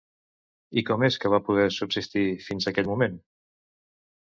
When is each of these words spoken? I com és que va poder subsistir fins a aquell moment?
I 0.83 0.83
com 0.87 1.05
és 1.09 1.19
que 1.25 1.31
va 1.35 1.41
poder 1.51 1.67
subsistir 1.77 2.27
fins 2.49 2.67
a 2.71 2.77
aquell 2.77 2.93
moment? 2.95 3.25